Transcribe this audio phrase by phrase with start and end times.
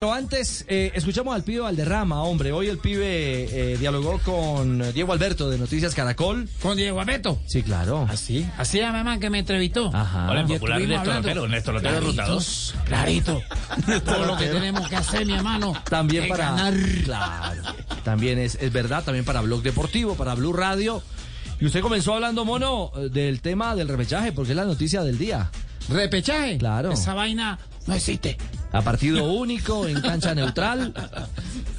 [0.00, 2.52] Pero antes, eh, escuchamos al pibe Valderrama, hombre.
[2.52, 6.48] Hoy el pibe eh, dialogó con Diego Alberto de Noticias Caracol.
[6.62, 7.40] ¿Con Diego Alberto?
[7.48, 8.06] Sí, claro.
[8.08, 9.90] Así, así a mamá que me entrevistó.
[9.92, 10.30] Ajá.
[10.30, 12.84] Hola, popular Néstor Lotero, Néstor Lotero Ruta Claritos, 2.
[12.84, 13.42] Clarito.
[14.04, 15.72] Todo lo que tenemos que hacer, mi hermano.
[15.90, 16.52] También para.
[16.52, 16.74] ganar.
[17.02, 17.62] Claro.
[18.04, 21.02] También es, es verdad, también para Blog Deportivo, para Blue Radio.
[21.58, 25.50] Y usted comenzó hablando, mono, del tema del repechaje, porque es la noticia del día.
[25.88, 26.56] ¿Repechaje?
[26.56, 26.92] Claro.
[26.92, 27.58] Esa vaina
[27.88, 28.38] no existe.
[28.72, 30.92] A partido único, en cancha neutral.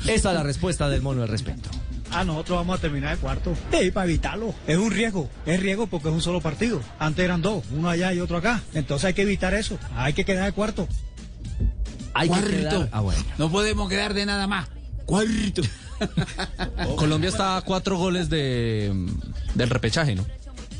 [0.07, 1.69] Esta es la respuesta del mono al respecto.
[2.11, 3.53] Ah, nosotros vamos a terminar de cuarto.
[3.71, 4.55] Sí, para evitarlo.
[4.65, 5.29] Es un riesgo.
[5.45, 6.81] Es riesgo porque es un solo partido.
[6.97, 8.61] Antes eran dos, uno allá y otro acá.
[8.73, 9.77] Entonces hay que evitar eso.
[9.95, 10.87] Hay que quedar de cuarto.
[12.15, 12.49] Hay que Cuarto.
[12.49, 13.21] quedar- Ah, bueno.
[13.37, 14.67] No podemos quedar de nada más.
[15.05, 15.61] Cuarto.
[16.95, 18.91] Colombia está a cuatro goles de,
[19.53, 20.25] del repechaje, ¿no?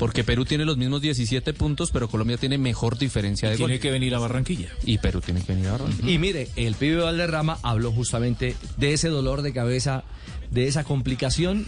[0.00, 3.80] Porque Perú tiene los mismos 17 puntos, pero Colombia tiene mejor diferencia de Tiene gol.
[3.82, 4.70] que venir a Barranquilla.
[4.86, 6.10] Y Perú tiene que venir a Barranquilla.
[6.10, 10.04] Y mire, el pibe Valderrama habló justamente de ese dolor de cabeza,
[10.50, 11.66] de esa complicación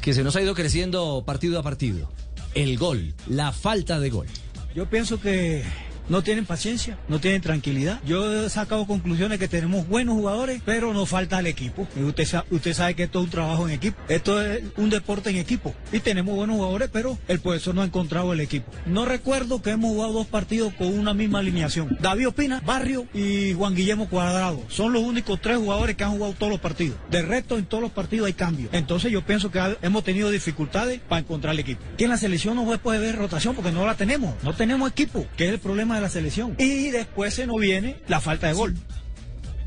[0.00, 2.08] que se nos ha ido creciendo partido a partido.
[2.54, 4.28] El gol, la falta de gol.
[4.76, 5.64] Yo pienso que
[6.08, 8.00] no tienen paciencia, no tienen tranquilidad.
[8.04, 11.86] Yo he sacado conclusiones que tenemos buenos jugadores, pero nos falta el equipo.
[11.96, 14.00] Y usted, usted sabe que esto es un trabajo en equipo.
[14.08, 15.74] Esto es un deporte en equipo.
[15.92, 18.70] Y tenemos buenos jugadores, pero el profesor no ha encontrado el equipo.
[18.86, 21.96] No recuerdo que hemos jugado dos partidos con una misma alineación.
[22.00, 24.62] David Opina, Barrio y Juan Guillermo Cuadrado.
[24.68, 26.98] Son los únicos tres jugadores que han jugado todos los partidos.
[27.10, 28.70] De resto, en todos los partidos hay cambios.
[28.72, 31.82] Entonces yo pienso que hemos tenido dificultades para encontrar el equipo.
[31.96, 34.34] Que en la selección no puede ver rotación porque no la tenemos.
[34.42, 36.54] No tenemos equipo, que es el problema de la selección.
[36.58, 38.74] Y después se nos viene la falta de gol.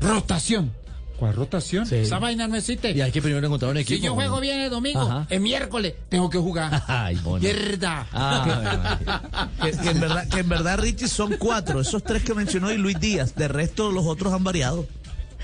[0.00, 0.72] Rotación.
[1.18, 1.84] ¿Cuál rotación?
[1.92, 2.92] Esa vaina no existe.
[2.92, 3.96] Y hay que primero encontrar un equipo.
[3.98, 4.40] Si yo juego ¿no?
[4.40, 5.26] bien el domingo, Ajá.
[5.28, 6.84] el miércoles tengo que jugar.
[6.86, 7.40] Ay, mono.
[7.42, 8.06] Mierda.
[8.12, 11.80] Ah, Que, que en verdad, que en verdad, Richie, son cuatro.
[11.80, 13.34] Esos tres que mencionó y Luis Díaz.
[13.34, 14.86] De resto, los otros han variado.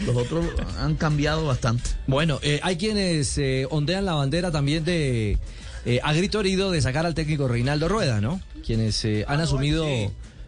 [0.06, 0.44] Los otros
[0.78, 1.91] han cambiado bastante.
[2.06, 5.38] bueno, eh, hay quienes eh, ondean la bandera también de
[5.86, 8.41] eh, a grito herido de sacar al técnico Reinaldo Rueda, ¿no?
[8.64, 9.86] Quienes eh, han asumido.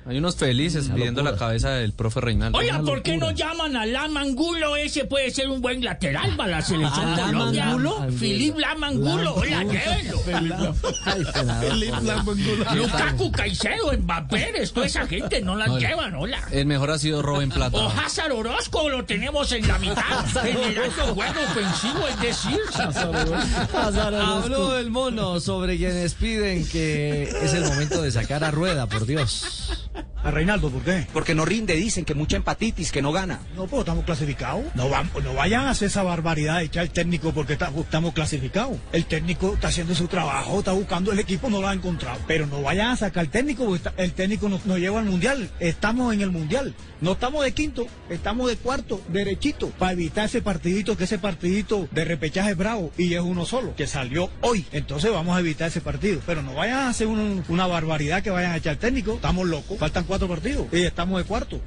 [0.09, 2.56] Hay unos felices pidiendo la cabeza del profe Reinaldo.
[2.56, 4.77] Oiga, ¿por qué no llaman a Lamangulo?
[4.77, 7.67] Ese puede ser un buen lateral para la selección ¿A Colombia.
[7.67, 8.12] Lamangulo?
[8.12, 10.77] Filip Lamangulo, hola, llévenlo.
[11.05, 12.77] Ay, senador.
[12.77, 16.38] Lukaku, Caicedo, Mbappé, toda esa gente no la llevan, hola.
[16.53, 17.77] El mejor ha sido Robin Plata.
[17.77, 22.61] O Hazard Orozco lo tenemos en la mitad, generando juego ofensivo, es decir.
[23.75, 29.05] Habló el mono sobre quienes piden que es el momento de sacar a Rueda, por
[29.05, 29.73] Dios.
[30.26, 31.06] A Reinaldo, ¿por qué?
[31.12, 33.38] Porque no rinde, dicen que mucha empatitis, que no gana.
[33.54, 34.64] No, pues estamos clasificados.
[34.75, 38.12] No, vamos, no vayan a hacer esa barbaridad de echar el técnico porque está- estamos
[38.12, 38.76] clasificados.
[38.91, 42.19] El técnico está haciendo su trabajo, está buscando el equipo, no lo ha encontrado.
[42.26, 45.04] Pero no vayan a sacar el técnico porque está- el técnico nos, nos lleva al
[45.04, 45.48] mundial.
[45.60, 46.75] Estamos en el mundial.
[47.00, 51.87] No estamos de quinto, estamos de cuarto, derechito, para evitar ese partidito, que ese partidito
[51.93, 54.66] de repechaje es bravo y es uno solo, que salió hoy.
[54.72, 56.20] Entonces vamos a evitar ese partido.
[56.26, 59.14] Pero no vayan a hacer un- una barbaridad que vayan a echar el técnico.
[59.14, 59.78] Estamos locos.
[59.78, 61.60] Faltan cuatro partidos y estamos de cuarto.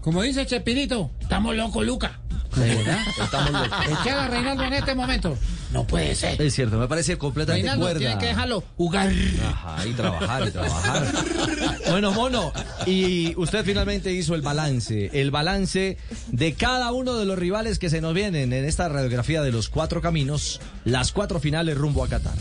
[0.00, 2.18] Como dice Chespirito, estamos locos, Luca.
[3.22, 3.78] Estamos locos.
[3.86, 5.38] Echar a Reinaldo en este momento.
[5.72, 6.40] No puede ser.
[6.42, 7.98] Es cierto, me parece completamente Reinaldo cuerda.
[8.00, 9.10] tiene que dejarlo jugar.
[9.48, 11.06] Ajá, y trabajar, y trabajar.
[11.90, 12.52] Bueno, mono,
[12.86, 15.96] y usted finalmente hizo el balance, el balance
[16.28, 19.68] de cada uno de los rivales que se nos vienen en esta radiografía de los
[19.70, 22.34] cuatro caminos, las cuatro finales rumbo a Qatar.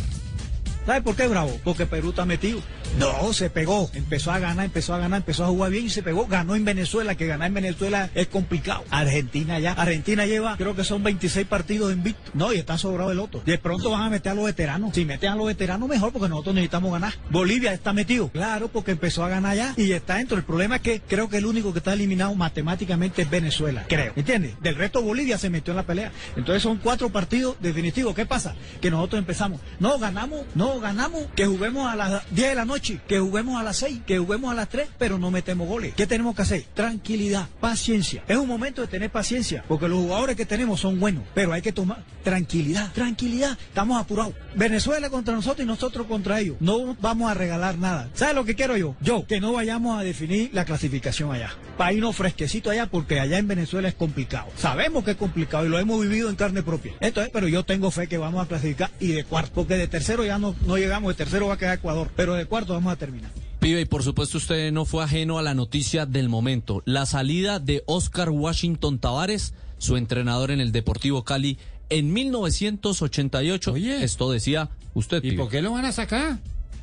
[0.86, 1.58] ¿Sabe por qué bravo?
[1.64, 2.60] Porque Perú está metido.
[2.98, 3.90] No, se pegó.
[3.94, 6.28] Empezó a ganar, empezó a ganar, empezó a jugar bien y se pegó.
[6.28, 8.84] Ganó en Venezuela, que ganar en Venezuela es complicado.
[8.90, 9.74] Argentina ya.
[9.74, 12.34] Argentina lleva, creo que son 26 partidos invictos.
[12.34, 13.42] No, y está sobrado el otro.
[13.46, 14.94] De pronto van a meter a los veteranos.
[14.94, 17.14] Si meten a los veteranos, mejor, porque nosotros necesitamos ganar.
[17.30, 18.30] Bolivia está metido.
[18.30, 20.38] Claro, porque empezó a ganar ya y está dentro.
[20.38, 23.86] El problema es que creo que el único que está eliminado matemáticamente es Venezuela.
[23.88, 24.14] Creo.
[24.16, 24.54] ¿Entiendes?
[24.62, 26.12] Del resto, Bolivia se metió en la pelea.
[26.36, 28.16] Entonces son cuatro partidos definitivos.
[28.16, 28.56] ¿Qué pasa?
[28.82, 29.62] Que nosotros empezamos.
[29.80, 31.26] No, ganamos, no, ganamos.
[31.36, 34.52] Que juguemos a las 10 de la noche, que juguemos a las 6, que juguemos
[34.52, 35.94] a las 3, pero no metemos goles.
[35.96, 36.66] ¿Qué tenemos que hacer?
[36.74, 38.24] Tranquilidad, paciencia.
[38.28, 41.62] Es un momento de tener paciencia, porque los jugadores que tenemos son buenos, pero hay
[41.62, 43.58] que tomar tranquilidad, tranquilidad.
[43.68, 44.34] Estamos apurados.
[44.56, 46.58] Venezuela contra nosotros y nosotros contra ellos.
[46.60, 48.10] No vamos a regalar nada.
[48.14, 48.96] ¿Sabes lo que quiero yo?
[49.02, 51.52] Yo, que no vayamos a definir la clasificación allá.
[51.78, 54.48] Para irnos fresquecito allá, porque allá en Venezuela es complicado.
[54.56, 56.94] Sabemos que es complicado y lo hemos vivido en carne propia.
[57.00, 60.26] Entonces, pero yo tengo fe que vamos a clasificar y de cuarto, porque de tercero
[60.26, 62.96] ya no, no llegamos, de tercero va a quedar Ecuador, pero de cuarto vamos a
[62.96, 63.32] terminar.
[63.60, 66.82] Pibe, y por supuesto usted no fue ajeno a la noticia del momento.
[66.86, 71.58] La salida de Oscar Washington Tavares, su entrenador en el Deportivo Cali,
[71.90, 73.72] en 1988.
[73.74, 74.04] Oye.
[74.04, 75.38] Esto decía usted, ¿Y pibe.
[75.44, 76.38] por qué lo van a sacar?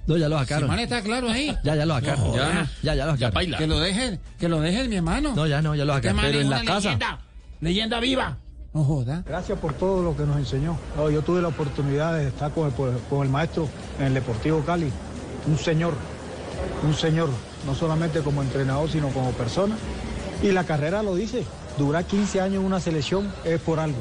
[0.06, 0.68] No, ya lo Si sacaron.
[0.68, 1.54] man está claro ahí.
[1.64, 2.28] Ya, ya lo sacaron.
[2.28, 2.94] No, ya, ya.
[2.94, 3.52] ya, lo sacaron.
[3.58, 5.34] Que lo dejen, que lo dejen, mi hermano.
[5.34, 6.30] No, ya no, ya lo Este sacaron.
[6.30, 6.80] Pero en la casa.
[6.90, 7.20] leyenda.
[7.60, 8.38] Leyenda viva.
[8.72, 9.22] No joda.
[9.26, 10.78] Gracias por todo lo que nos enseñó.
[10.96, 12.74] Yo tuve la oportunidad de estar con el,
[13.08, 13.68] con el maestro
[13.98, 14.90] en el Deportivo Cali.
[15.48, 15.94] Un señor,
[16.86, 17.28] un señor,
[17.66, 19.76] no solamente como entrenador, sino como persona.
[20.42, 21.44] Y la carrera lo dice,
[21.78, 23.98] durar 15 años en una selección es por algo.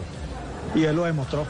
[0.75, 1.45] Y él lo demostró.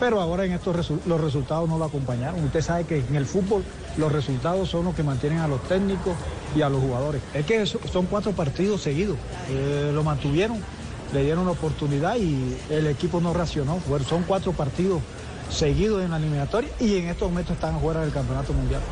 [0.00, 2.44] Pero ahora en estos los resultados no lo acompañaron.
[2.44, 3.62] Usted sabe que en el fútbol
[3.96, 6.14] los resultados son los que mantienen a los técnicos
[6.54, 7.22] y a los jugadores.
[7.32, 9.16] Es que eso- son cuatro partidos seguidos.
[9.48, 10.58] Eh, lo mantuvieron,
[11.14, 13.78] le dieron la oportunidad y el equipo no racionó.
[13.88, 15.00] Bueno, son cuatro partidos
[15.50, 18.82] seguidos en la eliminatoria y en estos momentos están fuera del campeonato mundial.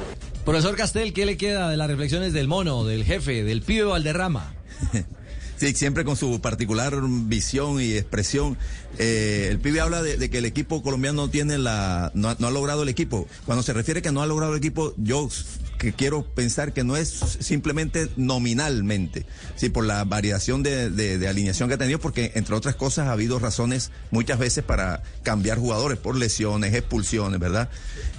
[0.45, 4.55] Profesor Castel, ¿qué le queda de las reflexiones del mono, del jefe, del pibe Valderrama?
[5.57, 8.59] Sí, siempre con su particular visión y expresión.
[8.99, 12.51] Eh, el pibe habla de, que el equipo colombiano no tiene la, no no ha
[12.51, 13.29] logrado el equipo.
[13.47, 15.29] Cuando se refiere que no ha logrado el equipo, yo
[15.85, 17.09] que quiero pensar que no es
[17.41, 19.27] simplemente nominalmente,
[19.57, 23.09] sí, por la variación de, de- de alineación que ha tenido, porque entre otras cosas
[23.09, 27.69] ha habido razones muchas veces para cambiar jugadores por lesiones, expulsiones, ¿verdad?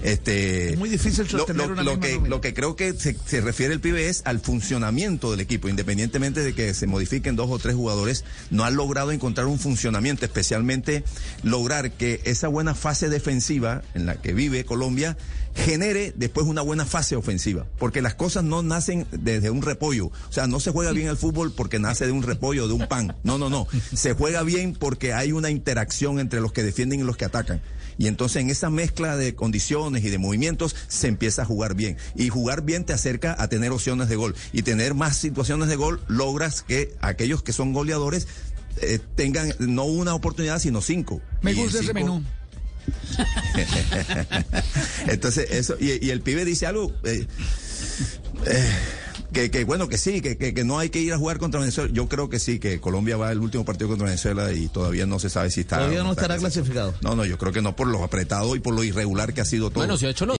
[0.03, 2.29] Este, Es muy difícil lo, sostener lo- una lo misma que, nómina.
[2.29, 6.41] lo que creo que se, se refiere el pibe es al funcionamiento del equipo, independientemente
[6.41, 11.03] de que se modifiquen dos o tres jugadores, no han logrado encontrar un funcionamiento, especialmente
[11.43, 15.17] lograr que esa buena fase defensiva en la que vive Colombia
[15.55, 20.31] genere después una buena fase ofensiva, porque las cosas no nacen desde un repollo, o
[20.31, 23.15] sea, no se juega bien el fútbol porque nace de un repollo, de un pan,
[23.23, 27.03] no, no, no, se juega bien porque hay una interacción entre los que defienden y
[27.03, 27.61] los que atacan.
[27.97, 31.97] Y entonces en esa mezcla de condiciones y de movimientos se empieza a jugar bien.
[32.15, 34.35] Y jugar bien te acerca a tener opciones de gol.
[34.51, 38.27] Y tener más situaciones de gol logras que aquellos que son goleadores
[38.81, 41.21] eh, tengan no una oportunidad, sino cinco.
[41.41, 42.23] Me gusta ese menú.
[45.07, 47.27] Entonces, eso, y, y el pibe dice algo, eh,
[48.45, 48.71] eh,
[49.35, 51.59] que, que bueno, que sí, que, que, que no hay que ir a jugar contra
[51.59, 51.91] Venezuela.
[51.93, 55.19] Yo creo que sí, que Colombia va al último partido contra Venezuela y todavía no
[55.19, 55.77] se sabe si está.
[55.77, 56.93] Todavía no estará clasificado.
[57.01, 59.45] No, no, yo creo que no por lo apretado y por lo irregular que ha
[59.45, 59.79] sido todo.
[59.81, 60.33] Bueno, se ha hecho lo